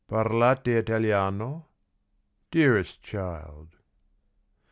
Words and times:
Parlate 0.09 0.79
Italiano? 0.79 1.67
Dearest 2.49 3.03
Child 3.03 3.75